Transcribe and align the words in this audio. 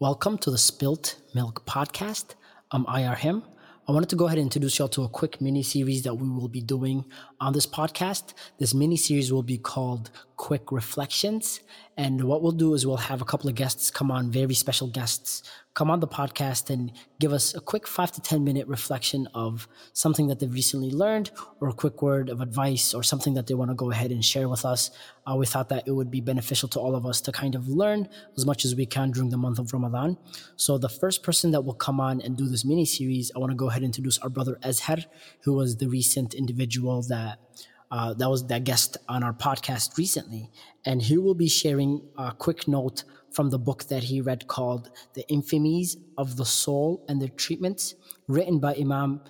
Welcome 0.00 0.38
to 0.38 0.50
the 0.50 0.56
Spilt 0.56 1.16
Milk 1.34 1.66
Podcast. 1.66 2.34
I'm 2.70 2.86
IR 2.86 3.16
Him. 3.16 3.42
I 3.86 3.92
wanted 3.92 4.08
to 4.08 4.16
go 4.16 4.28
ahead 4.28 4.38
and 4.38 4.46
introduce 4.46 4.78
y'all 4.78 4.88
to 4.88 5.02
a 5.02 5.10
quick 5.10 5.42
mini 5.42 5.62
series 5.62 6.04
that 6.04 6.14
we 6.14 6.26
will 6.26 6.48
be 6.48 6.62
doing 6.62 7.04
on 7.38 7.52
this 7.52 7.66
podcast. 7.66 8.32
This 8.58 8.72
mini 8.72 8.96
series 8.96 9.30
will 9.30 9.42
be 9.42 9.58
called 9.58 10.10
Quick 10.38 10.72
Reflections. 10.72 11.60
And 12.00 12.24
what 12.24 12.40
we'll 12.40 12.52
do 12.52 12.72
is 12.72 12.86
we'll 12.86 12.96
have 12.96 13.20
a 13.20 13.26
couple 13.26 13.50
of 13.50 13.56
guests 13.56 13.90
come 13.90 14.10
on, 14.10 14.30
very 14.30 14.54
special 14.54 14.88
guests, 14.88 15.42
come 15.74 15.90
on 15.90 16.00
the 16.00 16.08
podcast 16.08 16.70
and 16.70 16.90
give 17.18 17.30
us 17.30 17.54
a 17.54 17.60
quick 17.60 17.86
five 17.86 18.10
to 18.12 18.22
10 18.22 18.42
minute 18.42 18.66
reflection 18.66 19.28
of 19.34 19.68
something 19.92 20.26
that 20.28 20.38
they've 20.38 20.54
recently 20.54 20.90
learned 20.90 21.30
or 21.60 21.68
a 21.68 21.74
quick 21.74 22.00
word 22.00 22.30
of 22.30 22.40
advice 22.40 22.94
or 22.94 23.02
something 23.02 23.34
that 23.34 23.48
they 23.48 23.52
want 23.52 23.70
to 23.70 23.74
go 23.74 23.90
ahead 23.90 24.12
and 24.12 24.24
share 24.24 24.48
with 24.48 24.64
us. 24.64 24.90
Uh, 25.26 25.36
we 25.36 25.44
thought 25.44 25.68
that 25.68 25.86
it 25.86 25.92
would 25.92 26.10
be 26.10 26.22
beneficial 26.22 26.70
to 26.70 26.80
all 26.80 26.96
of 26.96 27.04
us 27.04 27.20
to 27.20 27.32
kind 27.32 27.54
of 27.54 27.68
learn 27.68 28.08
as 28.34 28.46
much 28.46 28.64
as 28.64 28.74
we 28.74 28.86
can 28.86 29.10
during 29.10 29.28
the 29.28 29.36
month 29.36 29.58
of 29.58 29.70
Ramadan. 29.70 30.16
So, 30.56 30.78
the 30.78 30.88
first 30.88 31.22
person 31.22 31.50
that 31.50 31.66
will 31.66 31.74
come 31.74 32.00
on 32.00 32.22
and 32.22 32.34
do 32.34 32.48
this 32.48 32.64
mini 32.64 32.86
series, 32.86 33.30
I 33.36 33.40
want 33.40 33.50
to 33.50 33.56
go 33.56 33.68
ahead 33.68 33.82
and 33.82 33.90
introduce 33.90 34.16
our 34.20 34.30
brother 34.30 34.58
Azhar, 34.62 35.04
who 35.42 35.52
was 35.52 35.76
the 35.76 35.86
recent 35.86 36.32
individual 36.32 37.02
that 37.02 37.40
uh, 37.90 38.14
that 38.14 38.30
was 38.30 38.46
that 38.46 38.64
guest 38.64 38.96
on 39.08 39.22
our 39.22 39.32
podcast 39.32 39.98
recently, 39.98 40.50
and 40.84 41.02
he 41.02 41.18
will 41.18 41.34
be 41.34 41.48
sharing 41.48 42.02
a 42.16 42.32
quick 42.32 42.68
note 42.68 43.04
from 43.32 43.50
the 43.50 43.58
book 43.58 43.84
that 43.84 44.04
he 44.04 44.20
read 44.20 44.46
called 44.46 44.90
"The 45.14 45.24
Infamies 45.30 45.96
of 46.16 46.36
the 46.36 46.44
Soul 46.44 47.04
and 47.08 47.20
Their 47.20 47.28
Treatments," 47.28 47.94
written 48.28 48.58
by 48.60 48.74
Imam 48.74 49.20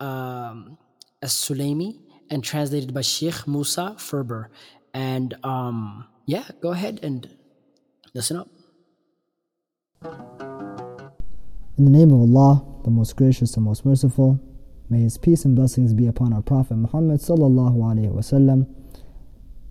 um, 0.00 0.78
As-Sulaimi 1.22 2.00
and 2.30 2.42
translated 2.42 2.94
by 2.94 3.02
Sheikh 3.02 3.46
Musa 3.46 3.96
Furber. 3.98 4.46
And 4.92 5.34
um, 5.42 6.06
yeah, 6.26 6.44
go 6.60 6.70
ahead 6.70 7.00
and 7.02 7.28
listen 8.14 8.36
up. 8.36 8.48
In 11.76 11.84
the 11.86 11.90
name 11.90 12.12
of 12.12 12.20
Allah, 12.20 12.64
the 12.84 12.90
most 12.90 13.16
gracious 13.16 13.56
and 13.56 13.64
most 13.64 13.84
merciful. 13.84 14.38
May 14.90 15.00
His 15.00 15.18
peace 15.18 15.44
and 15.44 15.56
blessings 15.56 15.94
be 15.94 16.06
upon 16.06 16.32
our 16.32 16.42
Prophet 16.42 16.76
Muhammad 16.76 17.20
sallallahu 17.20 17.76
alaihi 17.76 18.12
wasallam, 18.12 18.66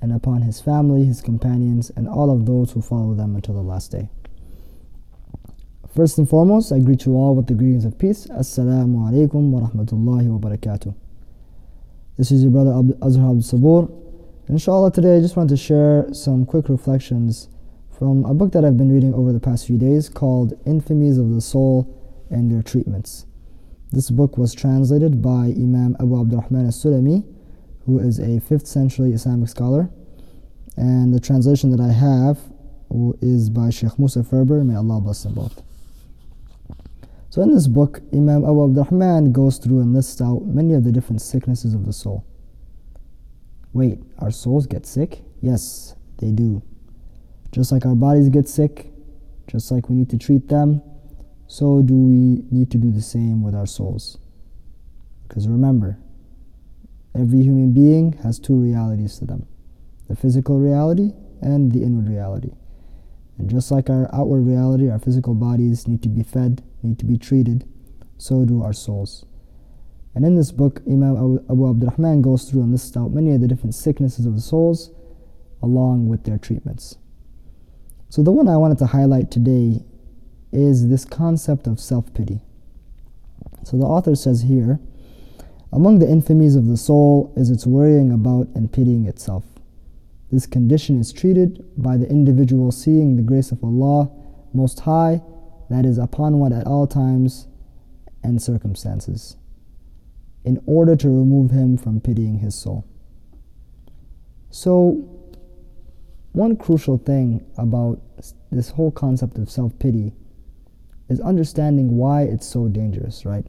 and 0.04 0.12
upon 0.12 0.42
his 0.42 0.60
family, 0.60 1.06
his 1.06 1.22
companions, 1.22 1.90
and 1.96 2.10
all 2.10 2.30
of 2.30 2.46
those 2.46 2.74
who 2.74 2.82
follow 2.82 3.14
them 3.14 3.36
until 3.36 3.54
the 3.54 3.62
last 3.62 3.90
day. 3.90 4.10
First 5.96 6.18
and 6.18 6.28
foremost, 6.28 6.74
I 6.74 6.80
greet 6.80 7.06
you 7.06 7.14
all 7.14 7.36
with 7.36 7.48
the 7.48 7.54
greetings 7.54 7.86
of 7.86 7.98
peace. 7.98 8.28
Assalamu 8.28 9.10
alaikum 9.10 9.52
wa 9.52 9.62
rahmatullahi 9.62 10.28
wa 10.28 10.40
barakatuh. 10.50 10.94
This 12.18 12.32
is 12.32 12.44
your 12.44 12.52
brother 12.52 12.72
Azhar 13.02 13.30
Abdul 13.30 13.44
Sabur. 13.44 13.90
Inshallah, 14.50 14.92
today 14.92 15.16
I 15.16 15.22
just 15.22 15.38
want 15.38 15.50
to 15.52 15.58
share 15.58 16.14
some 16.14 16.46
quick 16.46 16.68
reflections 16.68 17.48
from 17.98 18.26
a 18.26 18.34
book 18.34 18.52
that 18.52 18.66
I've 18.66 18.78
been 18.78 18.92
reading 18.92 19.14
over 19.14 19.32
the 19.32 19.40
past 19.40 19.68
few 19.68 19.78
days 19.78 20.10
called 20.10 20.62
Infamies 20.66 21.18
of 21.18 21.34
the 21.34 21.40
Soul 21.40 21.88
and 22.30 22.52
Their 22.52 22.62
Treatments. 22.62 23.26
This 23.94 24.10
book 24.10 24.40
was 24.40 24.56
translated 24.56 25.22
by 25.22 25.54
Imam 25.56 25.96
Abu 26.00 26.20
Abdurrahman 26.20 26.66
as-Sulami, 26.66 27.24
who 27.86 28.00
is 28.00 28.18
a 28.18 28.42
5th 28.42 28.66
century 28.66 29.12
Islamic 29.12 29.50
scholar. 29.50 29.88
And 30.76 31.14
the 31.14 31.20
translation 31.20 31.70
that 31.70 31.80
I 31.80 31.92
have 31.92 32.40
is 33.22 33.52
by 33.52 33.70
Sheikh 33.70 34.00
Musa 34.00 34.22
Furber. 34.22 34.66
May 34.66 34.76
Allah 34.76 35.00
bless 35.00 35.22
them 35.22 35.36
both. 35.36 35.62
So 37.30 37.44
in 37.44 37.54
this 37.54 37.68
book, 37.68 38.02
Imam 38.12 38.44
Abu 38.44 38.64
Abdurrahman 38.64 39.32
goes 39.32 39.60
through 39.60 39.82
and 39.82 39.94
lists 39.94 40.20
out 40.22 40.44
many 40.44 40.74
of 40.74 40.84
the 40.86 40.92
different 40.92 41.22
sicknesses 41.22 41.76
of 41.76 41.86
the 41.86 41.94
soul. 41.94 42.26
Wait, 43.74 44.02
our 44.18 44.32
souls 44.32 44.66
get 44.66 44.88
sick? 44.88 45.22
Yes, 45.40 45.96
they 46.18 46.32
do. 46.32 46.64
Just 47.52 47.72
like 47.72 47.86
our 47.86 47.94
bodies 47.94 48.30
get 48.30 48.50
sick, 48.50 48.92
just 49.46 49.72
like 49.72 49.88
we 49.88 49.96
need 49.96 50.10
to 50.10 50.18
treat 50.18 50.48
them, 50.48 50.82
so 51.54 51.84
do 51.84 51.94
we 51.94 52.44
need 52.50 52.72
to 52.72 52.80
do 52.80 52.90
the 52.90 53.00
same 53.00 53.44
with 53.44 53.54
our 53.54 53.68
souls. 53.68 54.18
Because 55.28 55.48
remember, 55.48 56.00
every 57.14 57.44
human 57.44 57.72
being 57.74 58.14
has 58.24 58.40
two 58.40 58.60
realities 58.60 59.20
to 59.20 59.26
them 59.26 59.46
the 60.08 60.16
physical 60.16 60.58
reality 60.58 61.12
and 61.42 61.72
the 61.72 61.84
inward 61.84 62.10
reality. 62.10 62.50
And 63.38 63.52
just 63.52 63.70
like 63.70 63.88
our 63.92 64.10
outward 64.12 64.48
reality, 64.48 64.90
our 64.90 64.98
physical 64.98 65.36
bodies 65.36 65.88
need 65.88 66.02
to 66.02 66.10
be 66.10 66.24
fed, 66.24 66.64
need 66.82 66.98
to 66.98 67.06
be 67.06 67.20
treated, 67.20 67.70
so 68.18 68.46
do 68.46 68.64
our 68.64 68.74
souls. 68.74 69.24
And 70.16 70.26
in 70.26 70.36
this 70.36 70.52
book, 70.52 70.82
Imam 70.88 71.40
Abu 71.52 71.70
Abdurrahman 71.70 72.24
goes 72.24 72.50
through 72.50 72.64
and 72.64 72.72
lists 72.72 72.98
out 72.98 73.12
many 73.12 73.32
of 73.32 73.42
the 73.42 73.48
different 73.48 73.76
sicknesses 73.76 74.26
of 74.26 74.34
the 74.34 74.42
souls 74.42 74.90
along 75.62 76.08
with 76.08 76.24
their 76.24 76.40
treatments. 76.40 76.98
So, 78.10 78.24
the 78.24 78.32
one 78.32 78.48
I 78.48 78.58
wanted 78.58 78.80
to 78.80 78.88
highlight 78.88 79.30
today 79.30 79.84
is 80.54 80.90
this 80.90 81.06
concept 81.06 81.68
of 81.68 81.80
self 81.80 82.14
pity. 82.14 82.42
So 83.64 83.78
the 83.78 83.86
author 83.86 84.16
says 84.16 84.44
here 84.44 84.80
Among 85.72 85.98
the 85.98 86.06
infamies 86.06 86.56
of 86.56 86.68
the 86.68 86.78
soul 86.78 87.34
is 87.36 87.50
its 87.50 87.66
worrying 87.66 88.12
about 88.12 88.48
and 88.54 88.72
pitying 88.72 89.08
itself. 89.08 89.44
This 90.32 90.46
condition 90.46 91.00
is 91.00 91.12
treated 91.12 91.66
by 91.76 91.98
the 91.98 92.08
individual 92.08 92.72
seeing 92.72 93.16
the 93.16 93.24
grace 93.24 93.52
of 93.52 93.64
Allah 93.64 94.12
Most 94.54 94.82
High 94.82 95.22
that 95.70 95.86
is 95.86 95.98
upon 95.98 96.38
one 96.38 96.54
at 96.54 96.68
all 96.68 96.86
times 96.86 97.48
and 98.24 98.42
circumstances, 98.42 99.36
in 100.46 100.62
order 100.68 100.96
to 100.96 101.08
remove 101.08 101.50
him 101.52 101.78
from 101.78 102.00
pitying 102.00 102.40
his 102.40 102.54
soul. 102.54 102.86
So, 104.52 105.10
one 106.34 106.56
crucial 106.56 106.98
thing 106.98 107.44
about 107.58 108.00
this 108.52 108.70
whole 108.70 108.92
concept 108.92 109.38
of 109.40 109.50
self 109.50 109.78
pity 109.80 110.14
is 111.10 111.20
understanding 111.20 111.98
why 111.98 112.24
it's 112.24 112.48
so 112.48 112.68
dangerous, 112.68 113.26
right? 113.26 113.46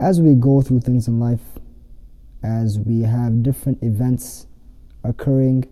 As 0.00 0.20
we 0.20 0.34
go 0.34 0.60
through 0.60 0.80
things 0.80 1.08
in 1.08 1.20
life, 1.20 1.42
as 2.42 2.78
we 2.78 3.02
have 3.02 3.42
different 3.42 3.82
events 3.82 4.46
occurring, 5.02 5.64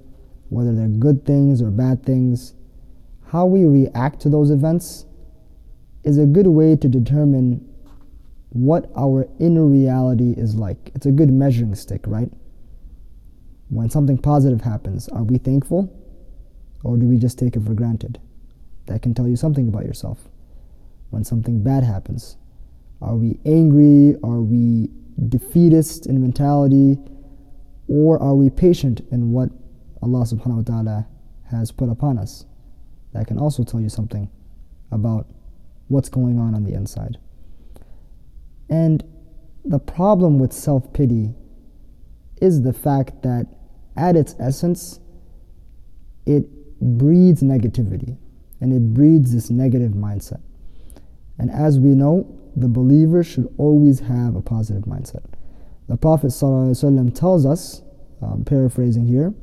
whether 0.49 0.75
they're 0.75 0.89
good 0.89 1.25
things 1.25 1.61
or 1.61 1.71
bad 1.71 2.05
things, 2.05 2.55
how 3.27 3.47
we 3.47 3.65
react 3.65 4.21
to 4.21 4.29
those 4.29 4.51
events 4.51 5.07
is 6.05 6.19
a 6.19 6.27
good 6.27 6.47
way 6.47 6.77
to 6.77 6.89
determine 6.89 7.67
what 8.51 8.91
our 8.97 9.27
inner 9.41 9.65
reality 9.65 10.35
is 10.37 10.55
like. 10.55 10.91
It's 10.95 11.07
a 11.07 11.11
good 11.11 11.31
measuring 11.31 11.75
stick, 11.75 12.03
right? 12.07 12.31
When 13.69 13.89
something 13.89 14.19
positive 14.19 14.61
happens, 14.61 15.09
are 15.09 15.23
we 15.23 15.39
thankful 15.39 15.91
or 16.85 16.97
do 16.99 17.07
we 17.07 17.17
just 17.17 17.39
take 17.39 17.57
it 17.57 17.65
for 17.65 17.73
granted? 17.73 18.21
That 18.87 19.03
can 19.03 19.15
tell 19.15 19.29
you 19.29 19.37
something 19.37 19.69
about 19.69 19.85
yourself. 19.85 20.29
When 21.11 21.25
something 21.25 21.63
bad 21.63 21.85
happens, 21.85 22.37
are 23.01 23.17
we 23.17 23.39
angry? 23.45 24.17
Are 24.23 24.41
we 24.41 24.89
defeatist 25.29 26.07
in 26.07 26.21
mentality? 26.21 26.99
Or 27.89 28.21
are 28.21 28.35
we 28.35 28.49
patient 28.51 29.03
in 29.11 29.33
what 29.33 29.51
Allah 30.03 30.25
subhanahu 30.25 30.57
wa 30.57 30.63
ta'ala 30.63 31.07
has 31.51 31.71
put 31.71 31.89
upon 31.89 32.19
us? 32.19 32.47
That 33.13 33.27
can 33.27 33.39
also 33.39 33.65
tell 33.65 33.81
you 33.81 33.89
something 33.89 34.31
about 34.91 35.27
what's 35.89 36.09
going 36.09 36.39
on 36.39 36.55
on 36.55 36.65
the 36.65 36.73
inside. 36.73 37.19
And 38.71 39.05
the 39.65 39.79
problem 39.79 40.39
with 40.39 40.53
self 40.53 40.93
pity 40.93 41.35
is 42.41 42.63
the 42.63 42.73
fact 42.73 43.23
that 43.23 43.47
at 43.97 44.17
its 44.17 44.35
essence, 44.41 44.99
it 46.25 46.47
breeds 46.81 47.43
negativity 47.43 48.17
and 48.63 48.73
it 48.73 48.95
breeds 48.95 49.35
this 49.35 49.51
negative 49.51 49.91
mindset. 49.91 50.41
And 51.37 51.51
as 51.51 51.81
we 51.81 51.97
know, 51.97 52.39
the 52.55 52.69
believer 52.69 53.25
should 53.25 53.53
always 53.59 53.99
have 54.01 54.37
a 54.37 54.41
positive 54.41 54.85
mindset. 54.85 55.25
The 55.89 55.97
Prophet 55.97 56.29
ﷺ 56.29 57.13
tells 57.13 57.45
us, 57.45 57.83
um, 58.23 58.45
paraphrasing 58.45 59.07
here, 59.07 59.35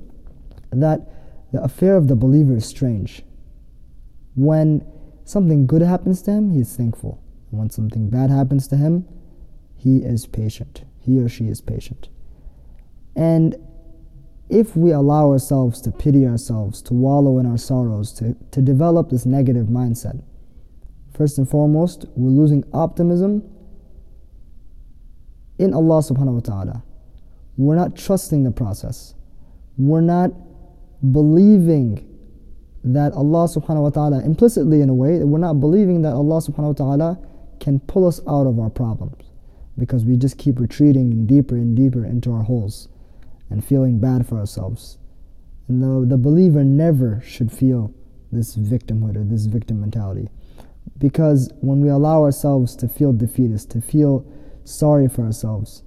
that 0.72 1.52
the 1.52 1.62
affair 1.62 1.97
of 1.97 2.07
the 2.07 2.16
believer 2.16 2.56
is 2.56 2.66
strange. 2.66 3.24
When 4.35 4.88
something 5.25 5.68
good 5.68 5.81
happens 5.81 6.21
to 6.21 6.31
him, 6.31 6.51
he 6.51 6.62
is 6.62 6.74
thankful. 6.77 7.21
When 7.50 7.69
something 7.69 8.10
bad 8.10 8.30
happens 8.30 8.69
to 8.69 8.77
him, 8.77 9.06
he 9.75 9.98
is 9.98 10.27
patient. 10.27 10.86
He 11.01 11.19
or 11.19 11.27
she 11.27 11.50
is 11.50 11.60
patient. 11.60 12.07
And 13.18 13.57
if 14.50 14.75
we 14.75 14.92
allow 14.92 15.30
ourselves 15.30 15.80
to 15.81 15.92
pity 15.92 16.25
ourselves, 16.25 16.81
to 16.81 16.94
wallow 16.94 17.38
in 17.38 17.46
our 17.46 17.57
sorrows, 17.57 18.12
to, 18.13 18.36
to 18.51 18.62
develop 18.62 19.10
this 19.10 19.25
negative 19.25 19.68
mindset, 19.68 20.22
first 21.16 21.38
and 21.38 21.48
foremost, 21.48 22.06
we're 22.16 22.31
losing 22.31 22.63
optimism 22.74 23.44
in 25.60 25.74
Allah 25.74 26.00
subhanahu 26.01 26.36
wa 26.36 26.40
ta'ala. 26.40 26.84
We're 27.57 27.75
not 27.75 27.96
trusting 27.96 28.44
the 28.44 28.51
process. 28.51 29.13
We're 29.78 30.01
not 30.01 30.31
believing 31.12 32.06
that 32.84 33.13
Allah 33.13 33.48
subhanahu 33.48 33.84
wa 33.84 33.90
ta'ala, 33.90 34.24
implicitly 34.24 34.81
in 34.81 34.90
a 34.90 34.94
way, 34.94 35.19
we're 35.19 35.38
not 35.38 35.60
believing 35.60 36.02
that 36.02 36.13
Allah 36.13 36.42
subhanahu 36.42 36.80
wa 36.80 36.86
ta'ala 36.86 37.19
can 37.60 37.80
pull 37.81 38.07
us 38.07 38.22
out 38.28 38.48
of 38.48 38.57
our 38.57 38.69
problems 38.69 39.25
because 39.78 40.06
we 40.06 40.16
just 40.16 40.38
keep 40.38 40.60
retreating 40.60 41.28
deeper 41.28 41.56
and 41.56 41.75
deeper 41.75 42.06
into 42.06 42.31
our 42.31 42.44
holes 42.44 42.88
and 43.50 43.64
feeling 43.64 43.99
bad 43.99 44.26
for 44.26 44.38
ourselves. 44.38 44.99
And 45.69 45.82
the, 45.82 46.06
the 46.06 46.19
believer 46.19 46.64
never 46.64 47.20
should 47.25 47.50
feel 47.52 47.93
this 48.31 48.56
victimhood 48.56 49.17
or 49.17 49.25
this 49.25 49.46
victim 49.46 49.81
mentality. 49.81 50.29
Because 50.99 51.50
when 51.61 51.81
we 51.81 51.88
allow 51.88 52.23
ourselves 52.23 52.76
to 52.76 52.88
feel 52.88 53.12
defeatist, 53.12 53.70
to 53.70 53.81
feel 53.81 54.26
sorry 54.64 55.08
for 55.08 55.23
ourselves, 55.23 55.82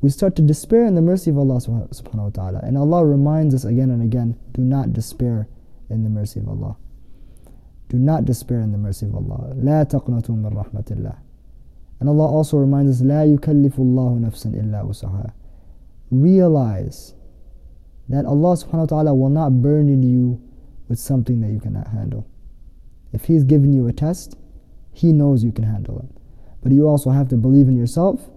we 0.00 0.10
start 0.10 0.36
to 0.36 0.42
despair 0.42 0.84
in 0.84 0.94
the 0.94 1.02
mercy 1.02 1.30
of 1.30 1.38
Allah 1.38 1.56
subhanahu 1.56 2.16
wa 2.16 2.28
ta'ala. 2.28 2.60
And 2.62 2.76
Allah 2.76 3.04
reminds 3.04 3.54
us 3.54 3.64
again 3.64 3.90
and 3.90 4.02
again 4.02 4.38
do 4.52 4.62
not 4.62 4.92
despair 4.92 5.48
in 5.88 6.04
the 6.04 6.10
mercy 6.10 6.40
of 6.40 6.48
Allah. 6.48 6.76
Do 7.88 7.98
not 7.98 8.24
despair 8.24 8.60
in 8.60 8.72
the 8.72 8.78
mercy 8.78 9.06
of 9.06 9.14
Allah. 9.14 9.54
لا 9.54 9.84
تقنطوا 9.84 10.36
من 10.36 10.52
رحمة 10.52 10.84
الله. 10.90 11.16
And 12.00 12.08
Allah 12.08 12.26
also 12.26 12.58
reminds 12.58 13.00
us 13.00 13.06
لا 13.06 13.24
يكلف 13.24 13.78
الله 13.78 14.18
نفسا 14.18 14.50
إلا 14.50 14.82
وسعها. 14.82 15.32
Realize 16.11 17.13
that 18.07 18.25
Allah 18.25 18.55
subhanahu 18.55 18.73
wa 18.73 18.85
ta'ala 18.85 19.13
will 19.13 19.29
not 19.29 19.61
burden 19.61 20.01
you 20.03 20.41
with 20.87 20.99
something 20.99 21.41
that 21.41 21.49
you 21.49 21.59
cannot 21.59 21.87
handle. 21.87 22.27
If 23.13 23.25
He's 23.25 23.43
given 23.43 23.73
you 23.73 23.87
a 23.87 23.93
test, 23.93 24.37
He 24.91 25.13
knows 25.13 25.43
you 25.43 25.51
can 25.51 25.65
handle 25.65 25.99
it. 25.99 26.09
But 26.61 26.71
you 26.71 26.87
also 26.87 27.11
have 27.11 27.29
to 27.29 27.35
believe 27.37 27.67
in 27.67 27.77
yourself 27.77 28.29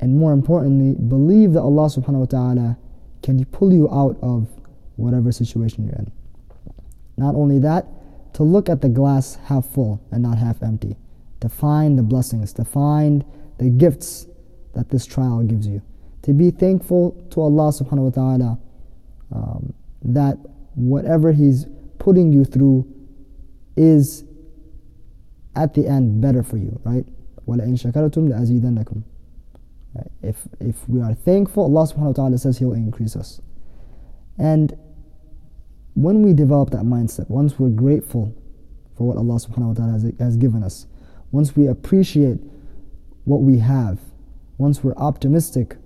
and 0.00 0.18
more 0.18 0.32
importantly, 0.32 1.00
believe 1.02 1.52
that 1.52 1.62
Allah 1.62 1.86
subhanahu 1.86 2.20
wa 2.20 2.24
ta'ala 2.26 2.78
can 3.22 3.44
pull 3.46 3.72
you 3.72 3.88
out 3.90 4.18
of 4.20 4.48
whatever 4.96 5.32
situation 5.32 5.84
you're 5.84 5.94
in. 5.94 6.12
Not 7.16 7.34
only 7.34 7.58
that, 7.60 7.86
to 8.34 8.42
look 8.42 8.68
at 8.68 8.80
the 8.80 8.88
glass 8.88 9.36
half 9.46 9.66
full 9.66 10.02
and 10.10 10.22
not 10.22 10.38
half 10.38 10.62
empty. 10.62 10.96
To 11.40 11.48
find 11.48 11.98
the 11.98 12.02
blessings, 12.02 12.52
to 12.54 12.64
find 12.64 13.24
the 13.58 13.70
gifts 13.70 14.26
that 14.74 14.90
this 14.90 15.06
trial 15.06 15.42
gives 15.42 15.66
you 15.66 15.80
To 16.23 16.33
be 16.33 16.51
thankful 16.51 17.11
to 17.31 17.41
Allah 17.41 17.71
subhanahu 17.71 18.03
wa 18.03 18.09
ta'ala 18.09 18.59
um, 19.31 19.73
that 20.03 20.37
whatever 20.75 21.31
He's 21.31 21.65
putting 21.97 22.33
you 22.33 22.45
through 22.45 22.85
is 23.75 24.23
at 25.55 25.73
the 25.73 25.87
end 25.87 26.21
better 26.21 26.43
for 26.43 26.57
you, 26.57 26.79
right? 26.83 27.05
وَلَئِن 27.47 27.79
شَكَرْتُمْ 27.79 28.29
لَأَزِيدَنَّكُمْ 28.29 29.03
if, 30.21 30.47
if 30.59 30.87
we 30.87 31.01
are 31.01 31.13
thankful, 31.13 31.63
Allah 31.63 31.87
subhanahu 31.87 32.07
wa 32.07 32.11
ta'ala 32.13 32.37
says 32.37 32.59
He'll 32.59 32.73
increase 32.73 33.15
us. 33.15 33.41
And 34.37 34.77
when 35.95 36.21
we 36.21 36.33
develop 36.33 36.69
that 36.71 36.83
mindset, 36.83 37.29
once 37.29 37.59
we're 37.59 37.69
grateful 37.69 38.33
for 38.95 39.07
what 39.07 39.17
Allah 39.17 39.35
subhanahu 39.35 39.69
wa 39.69 39.73
ta'ala 39.73 39.91
has, 39.93 40.11
has 40.19 40.37
given 40.37 40.63
us, 40.63 40.85
once 41.31 41.55
we 41.55 41.67
appreciate 41.67 42.39
what 43.25 43.41
we 43.41 43.59
have, 43.59 43.99
once 44.57 44.83
we're 44.83 44.95
optimistic 44.95 45.77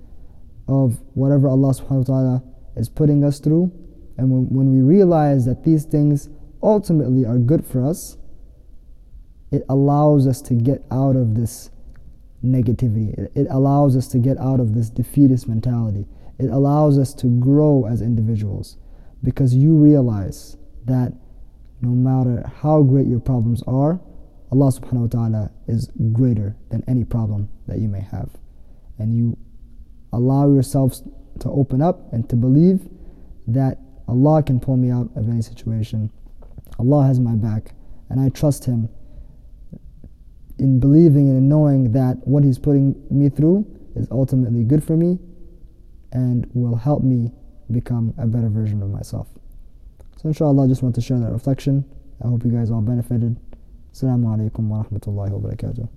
of 0.69 1.01
whatever 1.15 1.49
Allah 1.49 1.73
subhanahu 1.75 2.09
wa 2.09 2.15
ta'ala 2.15 2.43
is 2.77 2.89
putting 2.89 3.25
us 3.25 3.41
through, 3.41 3.73
and 4.17 4.31
when, 4.31 4.49
when 4.49 4.73
we 4.73 4.83
realize 4.83 5.47
that 5.47 5.65
these 5.65 5.85
things 5.85 6.29
ultimately 6.63 7.25
are 7.25 7.39
good 7.39 7.65
for 7.65 7.85
us, 7.85 8.17
it 9.51 9.63
allows 9.69 10.27
us 10.27 10.43
to 10.43 10.55
get 10.55 10.85
out 10.91 11.17
of 11.17 11.35
this 11.35 11.71
negativity. 12.45 13.19
It, 13.19 13.33
it 13.35 13.47
allows 13.51 13.97
us 13.97 14.09
to 14.09 14.19
get 14.19 14.37
out 14.39 14.61
of 14.61 14.75
this 14.75 14.91
defeatist 14.91 15.49
mentality. 15.49 16.07
It 16.39 16.51
allows 16.51 16.99
us 16.99 17.15
to 17.15 17.27
grow 17.27 17.87
as 17.87 18.03
individuals 18.03 18.77
because 19.23 19.55
you 19.55 19.75
realize 19.75 20.57
that 20.85 21.13
no 21.81 21.91
matter 21.91 22.51
how 22.61 22.83
great 22.83 23.07
your 23.07 23.21
problems 23.21 23.63
are, 23.67 24.01
Allah 24.51 24.73
subhanahu 24.73 25.01
wa 25.01 25.07
ta'ala 25.07 25.51
is 25.67 25.91
greater 26.13 26.57
than 26.71 26.83
any 26.89 27.05
problem 27.05 27.49
that 27.67 27.79
you 27.79 27.89
may 27.89 28.01
have. 28.01 28.31
And 28.99 29.15
you 29.15 29.37
allow 30.13 30.53
yourselves 30.53 31.03
to 31.41 31.51
open 31.51 31.83
up 31.83 32.13
and 32.13 32.29
to 32.29 32.37
believe 32.37 32.89
that 33.47 33.79
Allah 34.09 34.43
can 34.43 34.59
pull 34.61 34.77
me 34.77 34.91
out 34.91 35.11
of 35.17 35.29
any 35.29 35.43
situation. 35.43 36.11
Allah 36.79 37.07
has 37.07 37.21
my 37.21 37.35
back 37.35 37.75
and 38.09 38.21
I 38.21 38.29
trust 38.31 38.65
Him 38.65 38.89
in 40.59 40.81
believing 40.81 41.29
and 41.29 41.39
in 41.39 41.49
knowing 41.49 41.93
that 41.93 42.27
what 42.27 42.45
He's 42.45 42.59
putting 42.59 42.95
me 43.11 43.29
through 43.29 43.67
is 43.95 44.09
ultimately 44.11 44.65
good 44.65 44.83
for 44.83 44.97
me 44.97 45.19
and 46.13 46.49
will 46.55 46.77
help 46.77 47.03
me 47.03 47.31
become 47.71 48.15
a 48.19 48.27
better 48.27 48.49
version 48.49 48.83
of 48.83 48.91
myself. 48.91 49.29
So, 50.17 50.29
inshallah, 50.29 50.65
I 50.65 50.69
just 50.69 50.83
want 50.83 50.95
to 50.95 51.01
share 51.01 51.19
that 51.21 51.31
reflection. 51.31 51.85
I 52.25 52.29
hope 52.29 52.45
you 52.45 52.51
guys 52.51 52.71
all 52.71 52.81
benefited. 52.81 53.37
Assalamu 53.93 54.27
alaikum 54.27 54.69
wa 54.69 54.83
rahmatullahi 54.83 55.31
wa 55.31 55.51
barakatuh. 55.51 55.89